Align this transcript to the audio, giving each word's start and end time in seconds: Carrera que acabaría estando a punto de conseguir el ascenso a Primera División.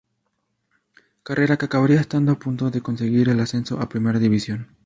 Carrera 1.21 1.57
que 1.57 1.65
acabaría 1.65 2.01
estando 2.01 2.31
a 2.31 2.39
punto 2.39 2.71
de 2.71 2.81
conseguir 2.81 3.29
el 3.29 3.39
ascenso 3.39 3.79
a 3.79 3.87
Primera 3.87 4.17
División. 4.17 4.67